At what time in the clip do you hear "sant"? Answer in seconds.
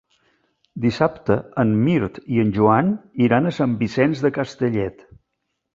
3.61-3.79